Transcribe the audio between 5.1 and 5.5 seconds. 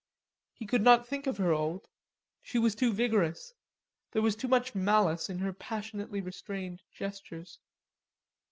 in